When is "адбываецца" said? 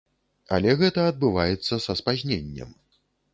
1.11-1.79